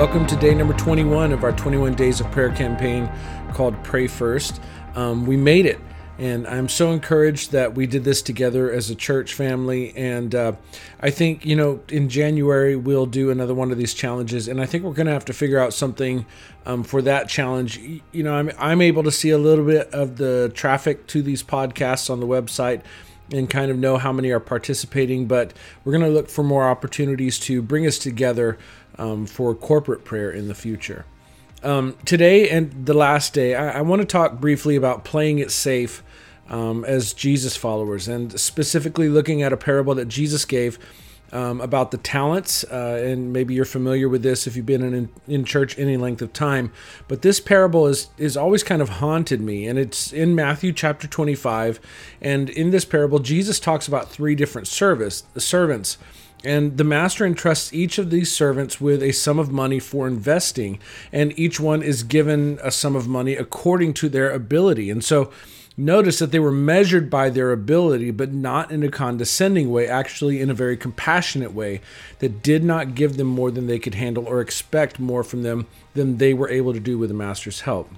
Welcome 0.00 0.26
to 0.28 0.36
day 0.36 0.54
number 0.54 0.72
21 0.72 1.30
of 1.30 1.44
our 1.44 1.52
21 1.52 1.94
Days 1.94 2.20
of 2.20 2.30
Prayer 2.30 2.48
campaign 2.48 3.06
called 3.52 3.84
Pray 3.84 4.06
First. 4.06 4.58
Um, 4.94 5.26
we 5.26 5.36
made 5.36 5.66
it, 5.66 5.78
and 6.16 6.46
I'm 6.48 6.70
so 6.70 6.92
encouraged 6.92 7.52
that 7.52 7.74
we 7.74 7.86
did 7.86 8.02
this 8.02 8.22
together 8.22 8.72
as 8.72 8.88
a 8.88 8.94
church 8.94 9.34
family. 9.34 9.94
And 9.94 10.34
uh, 10.34 10.52
I 11.00 11.10
think, 11.10 11.44
you 11.44 11.54
know, 11.54 11.80
in 11.90 12.08
January, 12.08 12.76
we'll 12.76 13.04
do 13.04 13.28
another 13.28 13.52
one 13.52 13.70
of 13.70 13.76
these 13.76 13.92
challenges, 13.92 14.48
and 14.48 14.58
I 14.58 14.64
think 14.64 14.84
we're 14.84 14.94
going 14.94 15.06
to 15.06 15.12
have 15.12 15.26
to 15.26 15.34
figure 15.34 15.58
out 15.58 15.74
something 15.74 16.24
um, 16.64 16.82
for 16.82 17.02
that 17.02 17.28
challenge. 17.28 17.78
You 18.10 18.22
know, 18.22 18.32
I'm, 18.32 18.52
I'm 18.58 18.80
able 18.80 19.02
to 19.02 19.12
see 19.12 19.28
a 19.28 19.38
little 19.38 19.66
bit 19.66 19.92
of 19.92 20.16
the 20.16 20.50
traffic 20.54 21.08
to 21.08 21.20
these 21.20 21.42
podcasts 21.42 22.08
on 22.08 22.20
the 22.20 22.26
website 22.26 22.80
and 23.32 23.48
kind 23.48 23.70
of 23.70 23.78
know 23.78 23.96
how 23.96 24.12
many 24.12 24.30
are 24.30 24.40
participating, 24.40 25.26
but 25.26 25.52
we're 25.84 25.92
going 25.92 26.04
to 26.04 26.10
look 26.10 26.28
for 26.28 26.42
more 26.42 26.68
opportunities 26.68 27.38
to 27.40 27.62
bring 27.62 27.86
us 27.86 27.98
together 27.98 28.58
um, 28.98 29.26
for 29.26 29.54
corporate 29.54 30.04
prayer 30.04 30.30
in 30.30 30.48
the 30.48 30.54
future. 30.54 31.04
Um, 31.62 31.96
today 32.04 32.48
and 32.48 32.86
the 32.86 32.94
last 32.94 33.34
day, 33.34 33.54
I, 33.54 33.78
I 33.78 33.80
want 33.82 34.02
to 34.02 34.06
talk 34.06 34.40
briefly 34.40 34.76
about 34.76 35.04
playing 35.04 35.38
it 35.38 35.50
safe 35.50 36.02
um, 36.48 36.84
as 36.84 37.12
Jesus 37.12 37.56
followers, 37.56 38.08
and 38.08 38.38
specifically 38.40 39.08
looking 39.08 39.42
at 39.42 39.52
a 39.52 39.56
parable 39.56 39.94
that 39.94 40.08
Jesus 40.08 40.44
gave 40.44 40.78
um, 41.32 41.60
about 41.60 41.90
the 41.90 41.98
talents. 41.98 42.64
Uh, 42.64 43.00
and 43.02 43.32
maybe 43.32 43.54
you're 43.54 43.64
familiar 43.64 44.08
with 44.08 44.22
this 44.22 44.46
if 44.46 44.56
you've 44.56 44.66
been 44.66 44.82
in, 44.82 45.08
in 45.28 45.44
church 45.44 45.78
any 45.78 45.96
length 45.96 46.22
of 46.22 46.32
time. 46.32 46.72
But 47.08 47.22
this 47.22 47.40
parable 47.40 47.86
is 47.86 48.08
is 48.18 48.36
always 48.36 48.62
kind 48.62 48.82
of 48.82 48.88
haunted 48.88 49.40
me, 49.40 49.66
and 49.66 49.78
it's 49.78 50.12
in 50.12 50.34
Matthew 50.34 50.72
chapter 50.72 51.06
25. 51.06 51.80
And 52.20 52.50
in 52.50 52.70
this 52.70 52.84
parable, 52.84 53.18
Jesus 53.18 53.60
talks 53.60 53.88
about 53.88 54.08
three 54.08 54.34
different 54.34 54.68
service 54.68 55.24
servants. 55.36 55.98
And 56.42 56.78
the 56.78 56.84
master 56.84 57.26
entrusts 57.26 57.70
each 57.72 57.98
of 57.98 58.10
these 58.10 58.32
servants 58.32 58.80
with 58.80 59.02
a 59.02 59.12
sum 59.12 59.38
of 59.38 59.50
money 59.50 59.78
for 59.78 60.06
investing, 60.06 60.78
and 61.12 61.38
each 61.38 61.60
one 61.60 61.82
is 61.82 62.02
given 62.02 62.58
a 62.62 62.70
sum 62.70 62.96
of 62.96 63.06
money 63.06 63.36
according 63.36 63.92
to 63.94 64.08
their 64.08 64.30
ability. 64.30 64.88
And 64.88 65.04
so 65.04 65.30
notice 65.76 66.18
that 66.18 66.30
they 66.30 66.38
were 66.38 66.52
measured 66.52 67.08
by 67.10 67.30
their 67.30 67.52
ability, 67.52 68.10
but 68.10 68.32
not 68.32 68.70
in 68.70 68.82
a 68.82 68.90
condescending 68.90 69.70
way, 69.70 69.86
actually, 69.86 70.40
in 70.40 70.50
a 70.50 70.54
very 70.54 70.76
compassionate 70.76 71.52
way 71.52 71.80
that 72.18 72.42
did 72.42 72.64
not 72.64 72.94
give 72.94 73.16
them 73.16 73.28
more 73.28 73.50
than 73.50 73.66
they 73.66 73.78
could 73.78 73.94
handle 73.94 74.26
or 74.26 74.40
expect 74.40 74.98
more 74.98 75.24
from 75.24 75.42
them 75.42 75.66
than 75.94 76.18
they 76.18 76.34
were 76.34 76.48
able 76.48 76.72
to 76.72 76.80
do 76.80 76.98
with 76.98 77.08
the 77.08 77.14
master's 77.14 77.62
help. 77.62 77.90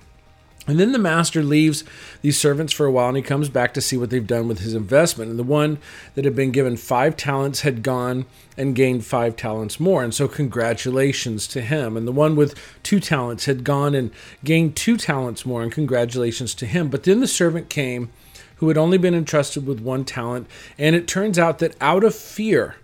And 0.68 0.78
then 0.78 0.92
the 0.92 0.98
master 0.98 1.42
leaves 1.42 1.82
these 2.20 2.38
servants 2.38 2.72
for 2.72 2.86
a 2.86 2.92
while 2.92 3.08
and 3.08 3.16
he 3.16 3.22
comes 3.22 3.48
back 3.48 3.74
to 3.74 3.80
see 3.80 3.96
what 3.96 4.10
they've 4.10 4.26
done 4.26 4.46
with 4.46 4.60
his 4.60 4.74
investment. 4.74 5.30
And 5.30 5.38
the 5.38 5.44
one 5.44 5.78
that 6.14 6.24
had 6.24 6.36
been 6.36 6.52
given 6.52 6.76
five 6.76 7.16
talents 7.16 7.62
had 7.62 7.82
gone 7.82 8.26
and 8.56 8.76
gained 8.76 9.04
five 9.04 9.34
talents 9.34 9.80
more. 9.80 10.04
And 10.04 10.14
so, 10.14 10.28
congratulations 10.28 11.48
to 11.48 11.62
him. 11.62 11.96
And 11.96 12.06
the 12.06 12.12
one 12.12 12.36
with 12.36 12.56
two 12.84 13.00
talents 13.00 13.46
had 13.46 13.64
gone 13.64 13.94
and 13.94 14.12
gained 14.44 14.76
two 14.76 14.96
talents 14.96 15.44
more. 15.44 15.62
And 15.62 15.72
congratulations 15.72 16.54
to 16.56 16.66
him. 16.66 16.88
But 16.88 17.02
then 17.02 17.18
the 17.18 17.26
servant 17.26 17.68
came 17.68 18.10
who 18.56 18.68
had 18.68 18.78
only 18.78 18.98
been 18.98 19.14
entrusted 19.14 19.66
with 19.66 19.80
one 19.80 20.04
talent. 20.04 20.46
And 20.78 20.94
it 20.94 21.08
turns 21.08 21.40
out 21.40 21.58
that 21.58 21.74
out 21.80 22.04
of 22.04 22.14
fear, 22.14 22.76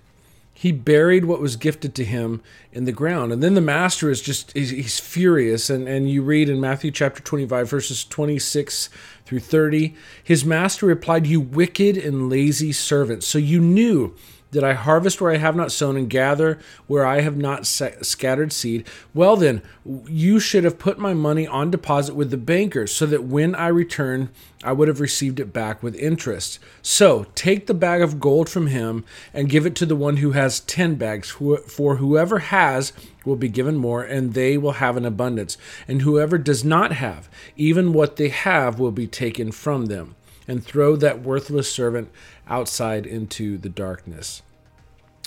he 0.59 0.73
buried 0.73 1.25
what 1.25 1.41
was 1.41 1.55
gifted 1.55 1.95
to 1.95 2.05
him 2.05 2.42
in 2.73 2.84
the 2.84 2.91
ground. 2.91 3.33
And 3.33 3.41
then 3.41 3.55
the 3.55 3.61
master 3.61 4.11
is 4.11 4.20
just 4.20 4.53
he's, 4.55 4.98
furious. 4.98 5.70
And, 5.70 5.87
and 5.87 6.11
you 6.11 6.20
read 6.20 6.48
in 6.48 6.61
matthew 6.61 6.91
chapter 6.91 7.23
25 7.23 7.70
verses 7.70 8.05
26 8.05 8.91
through 9.29 9.41
30 9.41 9.95
his 10.25 10.45
master 10.45 10.87
replied 10.87 11.27
you 11.27 11.39
wicked 11.41 11.98
and 11.98 12.31
lazy 12.31 12.73
servants 12.73 13.27
so 13.27 13.37
you 13.37 13.61
knew 13.61 14.15
that 14.51 14.65
I 14.65 14.73
harvest 14.73 15.21
where 15.21 15.31
I 15.31 15.37
have 15.37 15.57
not 15.57 15.73
sown 15.73 15.97
and 15.97 16.09
gather 16.09 16.59
where 16.87 17.05
I 17.07 17.21
have 17.21 17.37
not 17.37 17.67
scattered 17.67 18.53
seed? 18.53 18.87
Well, 19.12 19.37
then, 19.37 19.62
you 20.06 20.41
should 20.41 20.65
have 20.65 20.78
put 20.78 20.99
my 20.99 21.15
money 21.15 21.47
on 21.47 21.71
deposit 21.71 22.15
with 22.15 22.31
the 22.31 22.37
bankers 22.37 22.93
so 22.93 23.06
that 23.06 23.25
when 23.25 23.55
I 23.55 23.69
return, 23.69 24.31
I 24.65 24.72
would 24.72 24.88
have 24.88 25.00
received 25.00 25.38
it 25.38 25.53
back 25.53 25.83
with 25.83 25.94
interest. 25.97 26.59
So 26.83 27.27
take 27.34 27.67
the 27.67 27.75
bag 27.75 28.00
of 28.00 28.21
gold 28.21 28.49
from 28.49 28.69
him 28.69 29.05
and 29.34 29.50
give 29.50 29.67
it 29.67 29.75
to 29.77 29.87
the 29.87 29.97
one 29.97 30.19
who 30.19 30.33
has 30.33 30.61
ten 30.61 30.94
bags, 30.94 31.31
for 31.31 31.97
whoever 31.97 32.38
has 32.38 32.93
will 33.28 33.37
be 33.37 33.49
given 33.49 33.77
more, 33.77 34.03
and 34.03 34.34
they 34.34 34.59
will 34.59 34.72
have 34.72 34.97
an 34.97 35.05
abundance. 35.05 35.56
And 35.87 36.03
whoever 36.03 36.39
does 36.39 36.65
not 36.65 36.93
have, 36.94 37.28
even 37.56 37.93
what 37.93 38.16
they 38.16 38.31
have 38.31 38.81
will 38.81 38.91
be 38.91 39.06
taken 39.06 39.53
from 39.53 39.87
them 39.87 40.16
and 40.49 40.65
throw 40.65 40.97
that 40.97 41.22
worthless 41.22 41.71
servant 41.71 42.11
outside 42.49 43.06
into 43.06 43.59
the 43.59 43.69
darkness. 43.69 44.43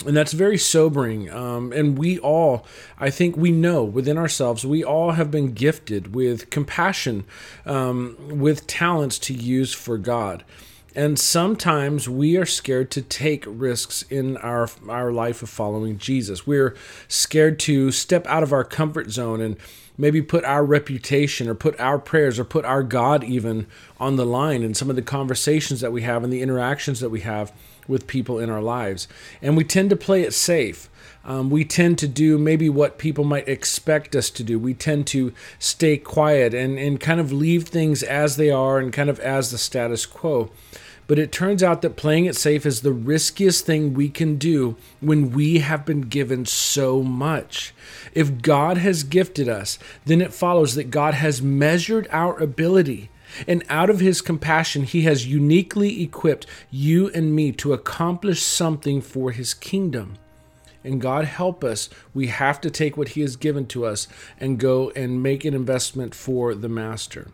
And 0.04 0.16
that's 0.16 0.32
very 0.32 0.58
sobering. 0.58 1.30
Um, 1.30 1.72
and 1.72 1.96
we 1.96 2.18
all, 2.18 2.66
I 2.98 3.10
think 3.10 3.36
we 3.36 3.52
know 3.52 3.84
within 3.84 4.18
ourselves, 4.18 4.66
we 4.66 4.82
all 4.82 5.12
have 5.12 5.30
been 5.30 5.52
gifted 5.52 6.14
with 6.14 6.50
compassion, 6.50 7.24
um, 7.64 8.16
with 8.40 8.66
talents 8.66 9.18
to 9.20 9.34
use 9.34 9.72
for 9.72 9.98
God. 9.98 10.44
And 10.94 11.18
sometimes 11.18 12.08
we 12.08 12.36
are 12.36 12.46
scared 12.46 12.90
to 12.92 13.02
take 13.02 13.44
risks 13.46 14.02
in 14.10 14.36
our 14.38 14.68
our 14.88 15.10
life 15.12 15.42
of 15.42 15.48
following 15.48 15.98
Jesus. 15.98 16.46
We're 16.46 16.76
scared 17.08 17.58
to 17.60 17.90
step 17.90 18.26
out 18.26 18.42
of 18.42 18.52
our 18.52 18.64
comfort 18.64 19.10
zone 19.10 19.40
and 19.40 19.56
maybe 19.98 20.22
put 20.22 20.44
our 20.44 20.64
reputation 20.64 21.48
or 21.48 21.54
put 21.54 21.78
our 21.78 21.98
prayers 21.98 22.38
or 22.38 22.44
put 22.44 22.64
our 22.64 22.82
God 22.82 23.24
even 23.24 23.66
on 23.98 24.16
the 24.16 24.26
line 24.26 24.62
in 24.62 24.74
some 24.74 24.90
of 24.90 24.96
the 24.96 25.02
conversations 25.02 25.80
that 25.80 25.92
we 25.92 26.02
have 26.02 26.24
and 26.24 26.32
the 26.32 26.42
interactions 26.42 27.00
that 27.00 27.10
we 27.10 27.20
have 27.20 27.52
with 27.88 28.06
people 28.06 28.38
in 28.38 28.50
our 28.50 28.62
lives. 28.62 29.08
And 29.40 29.56
we 29.56 29.64
tend 29.64 29.90
to 29.90 29.96
play 29.96 30.22
it 30.22 30.32
safe. 30.32 30.88
Um, 31.24 31.50
we 31.50 31.64
tend 31.64 31.98
to 31.98 32.08
do 32.08 32.36
maybe 32.36 32.68
what 32.68 32.98
people 32.98 33.24
might 33.24 33.48
expect 33.48 34.16
us 34.16 34.28
to 34.30 34.42
do. 34.42 34.58
We 34.58 34.74
tend 34.74 35.06
to 35.08 35.32
stay 35.58 35.96
quiet 35.96 36.52
and, 36.52 36.78
and 36.78 36.98
kind 36.98 37.20
of 37.20 37.32
leave 37.32 37.64
things 37.64 38.02
as 38.02 38.36
they 38.36 38.50
are 38.50 38.78
and 38.78 38.92
kind 38.92 39.08
of 39.08 39.20
as 39.20 39.50
the 39.50 39.58
status 39.58 40.04
quo. 40.04 40.50
But 41.12 41.18
it 41.18 41.30
turns 41.30 41.62
out 41.62 41.82
that 41.82 41.94
playing 41.94 42.24
it 42.24 42.36
safe 42.36 42.64
is 42.64 42.80
the 42.80 42.90
riskiest 42.90 43.66
thing 43.66 43.92
we 43.92 44.08
can 44.08 44.36
do 44.36 44.76
when 45.00 45.30
we 45.32 45.58
have 45.58 45.84
been 45.84 46.00
given 46.00 46.46
so 46.46 47.02
much. 47.02 47.74
If 48.14 48.40
God 48.40 48.78
has 48.78 49.02
gifted 49.02 49.46
us, 49.46 49.78
then 50.06 50.22
it 50.22 50.32
follows 50.32 50.74
that 50.74 50.90
God 50.90 51.12
has 51.12 51.42
measured 51.42 52.08
our 52.10 52.42
ability. 52.42 53.10
And 53.46 53.62
out 53.68 53.90
of 53.90 54.00
his 54.00 54.22
compassion, 54.22 54.84
he 54.84 55.02
has 55.02 55.26
uniquely 55.26 56.02
equipped 56.02 56.46
you 56.70 57.10
and 57.10 57.36
me 57.36 57.52
to 57.52 57.74
accomplish 57.74 58.42
something 58.42 59.02
for 59.02 59.32
his 59.32 59.52
kingdom. 59.52 60.14
And 60.82 60.98
God 60.98 61.26
help 61.26 61.62
us, 61.62 61.90
we 62.14 62.28
have 62.28 62.58
to 62.62 62.70
take 62.70 62.96
what 62.96 63.08
he 63.08 63.20
has 63.20 63.36
given 63.36 63.66
to 63.66 63.84
us 63.84 64.08
and 64.40 64.58
go 64.58 64.88
and 64.96 65.22
make 65.22 65.44
an 65.44 65.52
investment 65.52 66.14
for 66.14 66.54
the 66.54 66.70
master. 66.70 67.28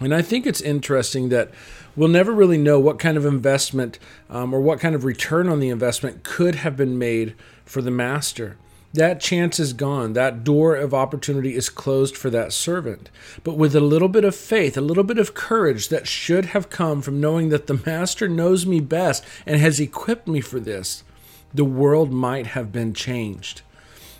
And 0.00 0.14
I 0.14 0.20
think 0.20 0.46
it's 0.46 0.60
interesting 0.60 1.30
that 1.30 1.50
we'll 1.94 2.08
never 2.08 2.32
really 2.32 2.58
know 2.58 2.78
what 2.78 2.98
kind 2.98 3.16
of 3.16 3.24
investment 3.24 3.98
um, 4.28 4.52
or 4.52 4.60
what 4.60 4.78
kind 4.78 4.94
of 4.94 5.04
return 5.04 5.48
on 5.48 5.58
the 5.58 5.70
investment 5.70 6.22
could 6.22 6.56
have 6.56 6.76
been 6.76 6.98
made 6.98 7.34
for 7.64 7.80
the 7.80 7.90
master. 7.90 8.56
That 8.92 9.20
chance 9.20 9.58
is 9.58 9.72
gone. 9.72 10.12
That 10.12 10.44
door 10.44 10.76
of 10.76 10.94
opportunity 10.94 11.54
is 11.54 11.68
closed 11.68 12.16
for 12.16 12.30
that 12.30 12.52
servant. 12.52 13.10
But 13.44 13.56
with 13.56 13.74
a 13.74 13.80
little 13.80 14.08
bit 14.08 14.24
of 14.24 14.34
faith, 14.34 14.76
a 14.76 14.82
little 14.82 15.04
bit 15.04 15.18
of 15.18 15.34
courage 15.34 15.88
that 15.88 16.06
should 16.06 16.46
have 16.46 16.70
come 16.70 17.02
from 17.02 17.20
knowing 17.20 17.48
that 17.50 17.66
the 17.66 17.82
master 17.84 18.28
knows 18.28 18.64
me 18.64 18.80
best 18.80 19.24
and 19.44 19.60
has 19.60 19.80
equipped 19.80 20.28
me 20.28 20.40
for 20.40 20.60
this, 20.60 21.04
the 21.52 21.64
world 21.64 22.10
might 22.10 22.48
have 22.48 22.72
been 22.72 22.94
changed. 22.94 23.62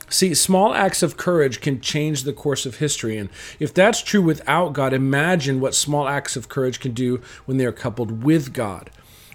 See, 0.08 0.34
small 0.34 0.72
acts 0.72 1.02
of 1.02 1.16
courage 1.16 1.60
can 1.60 1.80
change 1.80 2.22
the 2.22 2.32
course 2.32 2.64
of 2.64 2.76
history. 2.76 3.16
And 3.18 3.28
if 3.58 3.74
that's 3.74 4.02
true 4.02 4.22
without 4.22 4.72
God, 4.72 4.92
imagine 4.92 5.60
what 5.60 5.74
small 5.74 6.06
acts 6.06 6.36
of 6.36 6.48
courage 6.48 6.78
can 6.78 6.92
do 6.92 7.20
when 7.44 7.56
they 7.56 7.66
are 7.66 7.72
coupled 7.72 8.22
with 8.22 8.52
God. 8.52 8.90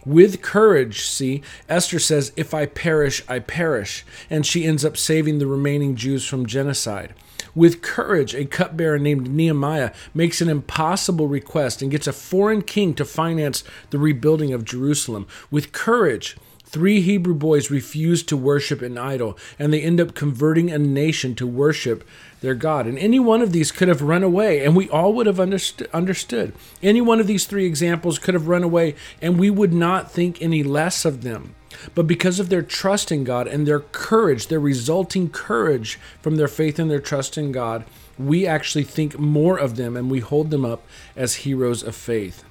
With 0.06 0.42
courage, 0.42 1.06
see, 1.06 1.44
Esther 1.70 2.00
says, 2.00 2.32
If 2.36 2.54
I 2.54 2.66
perish, 2.66 3.24
I 3.28 3.40
perish. 3.40 4.04
And 4.30 4.46
she 4.46 4.66
ends 4.66 4.84
up 4.84 4.98
saving 4.98 5.40
the 5.40 5.46
remaining 5.46 5.96
Jews 5.96 6.26
from 6.26 6.46
genocide. 6.46 7.14
With 7.54 7.82
courage, 7.82 8.34
a 8.34 8.46
cupbearer 8.46 8.98
named 8.98 9.30
Nehemiah 9.30 9.92
makes 10.14 10.42
an 10.42 10.50
impossible 10.50 11.28
request 11.28 11.82
and 11.82 11.92
gets 11.92 12.08
a 12.08 12.14
foreign 12.14 12.62
king 12.62 12.94
to 12.96 13.06
finance 13.06 13.64
the 13.90 14.00
rebuilding 14.00 14.54
of 14.54 14.64
Jerusalem. 14.64 15.28
With 15.52 15.74
courage, 15.74 16.38
Three 16.72 17.02
Hebrew 17.02 17.34
boys 17.34 17.70
refuse 17.70 18.24
to 18.24 18.38
worship 18.38 18.82
an 18.82 18.98
idol, 18.98 19.38
and 19.60 19.74
they 19.74 19.82
end 19.82 20.00
up 20.00 20.16
converting 20.16 20.72
a 20.72 20.80
nation 20.80 21.36
to 21.36 21.46
worship 21.46 22.08
their 22.40 22.56
God. 22.56 22.88
And 22.88 22.98
any 22.98 23.20
one 23.20 23.42
of 23.42 23.52
these 23.52 23.74
could 23.74 23.90
have 23.90 24.02
run 24.02 24.24
away, 24.24 24.64
and 24.64 24.74
we 24.74 24.88
all 24.90 25.12
would 25.14 25.26
have 25.26 25.38
understood. 25.38 26.54
Any 26.82 27.02
one 27.02 27.20
of 27.20 27.28
these 27.28 27.46
three 27.46 27.66
examples 27.66 28.20
could 28.20 28.36
have 28.36 28.48
run 28.48 28.64
away, 28.64 28.96
and 29.22 29.38
we 29.38 29.50
would 29.50 29.74
not 29.74 30.14
think 30.14 30.42
any 30.42 30.64
less 30.64 31.04
of 31.04 31.24
them. 31.24 31.56
But 31.94 32.08
because 32.08 32.40
of 32.40 32.48
their 32.48 32.62
trust 32.62 33.12
in 33.12 33.26
God 33.26 33.50
and 33.50 33.68
their 33.68 33.82
courage, 33.82 34.48
their 34.48 34.62
resulting 34.62 35.30
courage 35.30 36.00
from 36.22 36.38
their 36.38 36.48
faith 36.48 36.80
and 36.80 36.90
their 36.90 37.02
trust 37.02 37.38
in 37.38 37.52
God, 37.52 37.84
we 38.18 38.48
actually 38.48 38.86
think 38.86 39.20
more 39.20 39.58
of 39.58 39.76
them 39.76 39.98
and 39.98 40.10
we 40.10 40.22
hold 40.22 40.52
them 40.52 40.64
up 40.64 40.84
as 41.18 41.36
heroes 41.36 41.84
of 41.84 41.98
faith. 41.98 42.46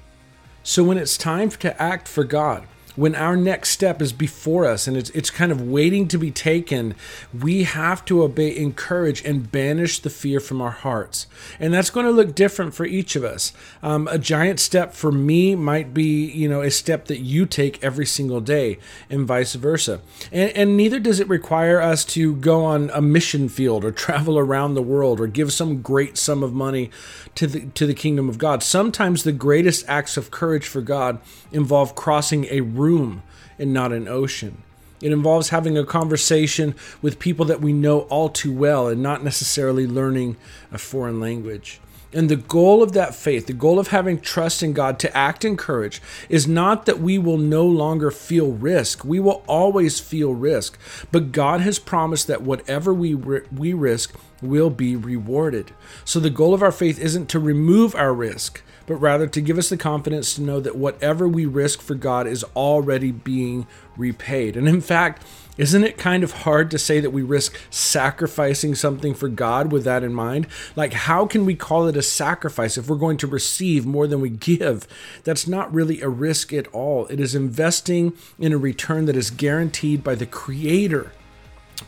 So 0.62 0.84
when 0.84 0.98
it's 0.98 1.16
time 1.16 1.48
to 1.48 1.82
act 1.82 2.06
for 2.06 2.24
God, 2.24 2.66
when 2.96 3.14
our 3.14 3.36
next 3.36 3.70
step 3.70 4.02
is 4.02 4.12
before 4.12 4.66
us 4.66 4.86
and 4.86 4.96
it's, 4.96 5.10
it's 5.10 5.30
kind 5.30 5.52
of 5.52 5.62
waiting 5.62 6.08
to 6.08 6.18
be 6.18 6.30
taken, 6.30 6.94
we 7.38 7.64
have 7.64 8.04
to 8.06 8.22
obey, 8.22 8.56
encourage, 8.56 9.24
and 9.24 9.50
banish 9.50 10.00
the 10.00 10.10
fear 10.10 10.40
from 10.40 10.60
our 10.60 10.70
hearts. 10.70 11.26
And 11.58 11.72
that's 11.72 11.90
going 11.90 12.06
to 12.06 12.12
look 12.12 12.34
different 12.34 12.74
for 12.74 12.84
each 12.84 13.16
of 13.16 13.24
us. 13.24 13.52
Um, 13.82 14.08
a 14.08 14.18
giant 14.18 14.60
step 14.60 14.94
for 14.94 15.12
me 15.12 15.54
might 15.54 15.94
be, 15.94 16.30
you 16.30 16.48
know, 16.48 16.62
a 16.62 16.70
step 16.70 17.06
that 17.06 17.20
you 17.20 17.46
take 17.46 17.82
every 17.82 18.06
single 18.06 18.40
day, 18.40 18.78
and 19.08 19.26
vice 19.26 19.54
versa. 19.54 20.00
And, 20.32 20.50
and 20.50 20.76
neither 20.76 20.98
does 20.98 21.20
it 21.20 21.28
require 21.28 21.80
us 21.80 22.04
to 22.06 22.36
go 22.36 22.64
on 22.64 22.90
a 22.90 23.00
mission 23.00 23.48
field 23.48 23.84
or 23.84 23.92
travel 23.92 24.38
around 24.38 24.74
the 24.74 24.82
world 24.82 25.20
or 25.20 25.26
give 25.26 25.52
some 25.52 25.82
great 25.82 26.16
sum 26.16 26.42
of 26.42 26.52
money 26.52 26.90
to 27.34 27.46
the 27.46 27.60
to 27.74 27.86
the 27.86 27.94
kingdom 27.94 28.28
of 28.28 28.38
God. 28.38 28.62
Sometimes 28.62 29.22
the 29.22 29.32
greatest 29.32 29.84
acts 29.88 30.16
of 30.16 30.30
courage 30.30 30.66
for 30.66 30.80
God 30.80 31.20
involve 31.52 31.94
crossing 31.94 32.46
a 32.50 32.60
room 32.80 33.22
and 33.58 33.72
not 33.72 33.92
an 33.92 34.08
ocean. 34.08 34.62
It 35.02 35.12
involves 35.12 35.48
having 35.48 35.78
a 35.78 35.84
conversation 35.84 36.74
with 37.00 37.18
people 37.18 37.46
that 37.46 37.60
we 37.60 37.72
know 37.72 38.00
all 38.02 38.28
too 38.28 38.52
well 38.52 38.88
and 38.88 39.02
not 39.02 39.24
necessarily 39.24 39.86
learning 39.86 40.36
a 40.70 40.78
foreign 40.78 41.20
language. 41.20 41.80
And 42.12 42.28
the 42.28 42.36
goal 42.36 42.82
of 42.82 42.92
that 42.92 43.14
faith, 43.14 43.46
the 43.46 43.52
goal 43.52 43.78
of 43.78 43.88
having 43.88 44.20
trust 44.20 44.62
in 44.62 44.72
God 44.72 44.98
to 44.98 45.16
act 45.16 45.44
in 45.44 45.56
courage, 45.56 46.02
is 46.28 46.48
not 46.48 46.86
that 46.86 46.98
we 46.98 47.18
will 47.18 47.38
no 47.38 47.64
longer 47.64 48.10
feel 48.10 48.50
risk. 48.50 49.04
We 49.04 49.20
will 49.20 49.44
always 49.46 50.00
feel 50.00 50.34
risk. 50.34 50.76
But 51.12 51.30
God 51.30 51.60
has 51.60 51.78
promised 51.78 52.26
that 52.26 52.42
whatever 52.42 52.92
we, 52.92 53.14
we 53.14 53.72
risk 53.72 54.12
will 54.42 54.70
be 54.70 54.96
rewarded. 54.96 55.70
So 56.04 56.18
the 56.18 56.30
goal 56.30 56.52
of 56.52 56.62
our 56.62 56.72
faith 56.72 56.98
isn't 56.98 57.28
to 57.28 57.38
remove 57.38 57.94
our 57.94 58.12
risk, 58.12 58.60
but 58.90 58.96
rather 58.96 59.28
to 59.28 59.40
give 59.40 59.56
us 59.56 59.68
the 59.68 59.76
confidence 59.76 60.34
to 60.34 60.42
know 60.42 60.58
that 60.58 60.74
whatever 60.74 61.28
we 61.28 61.46
risk 61.46 61.80
for 61.80 61.94
God 61.94 62.26
is 62.26 62.42
already 62.56 63.12
being 63.12 63.68
repaid. 63.96 64.56
And 64.56 64.68
in 64.68 64.80
fact, 64.80 65.24
isn't 65.56 65.84
it 65.84 65.96
kind 65.96 66.24
of 66.24 66.32
hard 66.32 66.72
to 66.72 66.78
say 66.78 66.98
that 66.98 67.10
we 67.10 67.22
risk 67.22 67.56
sacrificing 67.70 68.74
something 68.74 69.14
for 69.14 69.28
God 69.28 69.70
with 69.70 69.84
that 69.84 70.02
in 70.02 70.12
mind? 70.12 70.48
Like, 70.74 70.92
how 70.92 71.24
can 71.24 71.46
we 71.46 71.54
call 71.54 71.86
it 71.86 71.96
a 71.96 72.02
sacrifice 72.02 72.76
if 72.76 72.88
we're 72.88 72.96
going 72.96 73.18
to 73.18 73.28
receive 73.28 73.86
more 73.86 74.08
than 74.08 74.20
we 74.20 74.28
give? 74.28 74.88
That's 75.22 75.46
not 75.46 75.72
really 75.72 76.00
a 76.00 76.08
risk 76.08 76.52
at 76.52 76.66
all. 76.74 77.06
It 77.06 77.20
is 77.20 77.36
investing 77.36 78.12
in 78.40 78.52
a 78.52 78.58
return 78.58 79.04
that 79.04 79.16
is 79.16 79.30
guaranteed 79.30 80.02
by 80.02 80.16
the 80.16 80.26
Creator 80.26 81.12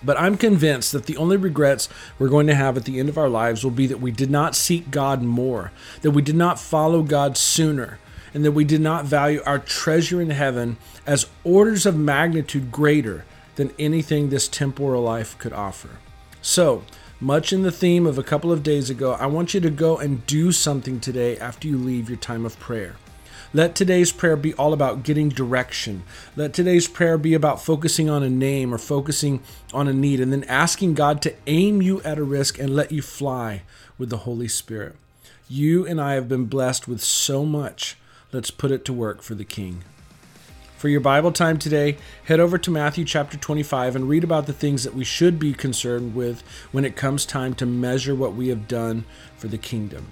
but 0.04 0.18
I'm 0.18 0.36
convinced 0.36 0.92
that 0.92 1.06
the 1.06 1.16
only 1.16 1.36
regrets 1.36 1.88
we're 2.18 2.28
going 2.28 2.46
to 2.46 2.54
have 2.54 2.76
at 2.76 2.84
the 2.84 2.98
end 2.98 3.08
of 3.08 3.18
our 3.18 3.28
lives 3.28 3.64
will 3.64 3.70
be 3.70 3.86
that 3.86 4.00
we 4.00 4.10
did 4.10 4.30
not 4.30 4.56
seek 4.56 4.90
God 4.90 5.22
more, 5.22 5.72
that 6.02 6.10
we 6.10 6.22
did 6.22 6.36
not 6.36 6.58
follow 6.58 7.02
God 7.02 7.36
sooner, 7.36 7.98
and 8.34 8.44
that 8.44 8.52
we 8.52 8.64
did 8.64 8.80
not 8.80 9.04
value 9.04 9.42
our 9.44 9.58
treasure 9.58 10.20
in 10.20 10.30
heaven 10.30 10.76
as 11.06 11.28
orders 11.44 11.86
of 11.86 11.96
magnitude 11.96 12.72
greater 12.72 13.24
than 13.56 13.72
anything 13.78 14.30
this 14.30 14.48
temporal 14.48 15.02
life 15.02 15.36
could 15.38 15.52
offer. 15.52 15.90
So, 16.40 16.84
much 17.20 17.52
in 17.52 17.62
the 17.62 17.70
theme 17.70 18.06
of 18.06 18.18
a 18.18 18.22
couple 18.24 18.50
of 18.50 18.64
days 18.64 18.90
ago, 18.90 19.12
I 19.12 19.26
want 19.26 19.54
you 19.54 19.60
to 19.60 19.70
go 19.70 19.96
and 19.98 20.26
do 20.26 20.50
something 20.50 20.98
today 20.98 21.38
after 21.38 21.68
you 21.68 21.76
leave 21.78 22.08
your 22.08 22.18
time 22.18 22.44
of 22.44 22.58
prayer. 22.58 22.96
Let 23.54 23.74
today's 23.74 24.12
prayer 24.12 24.36
be 24.36 24.54
all 24.54 24.72
about 24.72 25.02
getting 25.02 25.28
direction. 25.28 26.04
Let 26.36 26.54
today's 26.54 26.88
prayer 26.88 27.18
be 27.18 27.34
about 27.34 27.62
focusing 27.62 28.08
on 28.08 28.22
a 28.22 28.30
name 28.30 28.72
or 28.72 28.78
focusing 28.78 29.42
on 29.74 29.88
a 29.88 29.92
need 29.92 30.20
and 30.20 30.32
then 30.32 30.44
asking 30.44 30.94
God 30.94 31.20
to 31.20 31.34
aim 31.46 31.82
you 31.82 32.00
at 32.00 32.16
a 32.16 32.24
risk 32.24 32.58
and 32.58 32.74
let 32.74 32.92
you 32.92 33.02
fly 33.02 33.60
with 33.98 34.08
the 34.08 34.18
Holy 34.18 34.48
Spirit. 34.48 34.96
You 35.50 35.86
and 35.86 36.00
I 36.00 36.14
have 36.14 36.30
been 36.30 36.46
blessed 36.46 36.88
with 36.88 37.02
so 37.02 37.44
much. 37.44 37.98
Let's 38.32 38.50
put 38.50 38.70
it 38.70 38.86
to 38.86 38.92
work 38.94 39.20
for 39.20 39.34
the 39.34 39.44
King. 39.44 39.84
For 40.78 40.88
your 40.88 41.00
Bible 41.00 41.30
time 41.30 41.58
today, 41.58 41.98
head 42.24 42.40
over 42.40 42.56
to 42.56 42.70
Matthew 42.70 43.04
chapter 43.04 43.36
25 43.36 43.94
and 43.94 44.08
read 44.08 44.24
about 44.24 44.46
the 44.46 44.54
things 44.54 44.82
that 44.84 44.94
we 44.94 45.04
should 45.04 45.38
be 45.38 45.52
concerned 45.52 46.14
with 46.14 46.42
when 46.72 46.86
it 46.86 46.96
comes 46.96 47.26
time 47.26 47.52
to 47.56 47.66
measure 47.66 48.14
what 48.14 48.34
we 48.34 48.48
have 48.48 48.66
done 48.66 49.04
for 49.36 49.48
the 49.48 49.58
kingdom. 49.58 50.10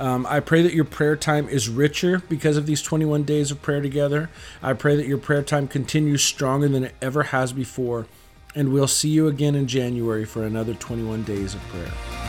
Um, 0.00 0.26
I 0.30 0.40
pray 0.40 0.62
that 0.62 0.72
your 0.72 0.86
prayer 0.86 1.14
time 1.14 1.46
is 1.46 1.68
richer 1.68 2.22
because 2.30 2.56
of 2.56 2.64
these 2.64 2.80
21 2.80 3.24
days 3.24 3.50
of 3.50 3.60
prayer 3.60 3.82
together. 3.82 4.30
I 4.62 4.72
pray 4.72 4.96
that 4.96 5.06
your 5.06 5.18
prayer 5.18 5.42
time 5.42 5.68
continues 5.68 6.24
stronger 6.24 6.68
than 6.68 6.84
it 6.84 6.94
ever 7.02 7.24
has 7.24 7.52
before. 7.52 8.06
And 8.54 8.72
we'll 8.72 8.88
see 8.88 9.10
you 9.10 9.28
again 9.28 9.54
in 9.54 9.66
January 9.66 10.24
for 10.24 10.42
another 10.42 10.72
21 10.72 11.24
days 11.24 11.54
of 11.54 11.60
prayer. 11.68 12.19